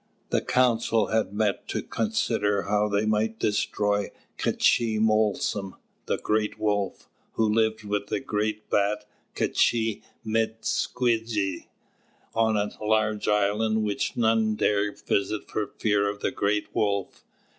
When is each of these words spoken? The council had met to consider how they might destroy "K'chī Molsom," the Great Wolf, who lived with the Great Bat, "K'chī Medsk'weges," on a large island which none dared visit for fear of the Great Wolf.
The 0.31 0.41
council 0.41 1.09
had 1.09 1.31
met 1.31 1.67
to 1.67 1.83
consider 1.83 2.63
how 2.63 2.89
they 2.89 3.05
might 3.05 3.37
destroy 3.37 4.09
"K'chī 4.39 4.99
Molsom," 4.99 5.75
the 6.07 6.17
Great 6.17 6.57
Wolf, 6.57 7.07
who 7.33 7.47
lived 7.47 7.83
with 7.83 8.07
the 8.07 8.19
Great 8.19 8.67
Bat, 8.71 9.05
"K'chī 9.35 10.01
Medsk'weges," 10.25 11.67
on 12.33 12.57
a 12.57 12.75
large 12.83 13.27
island 13.27 13.83
which 13.83 14.17
none 14.17 14.55
dared 14.55 14.97
visit 15.05 15.47
for 15.47 15.67
fear 15.67 16.09
of 16.09 16.21
the 16.21 16.31
Great 16.31 16.73
Wolf. 16.73 17.23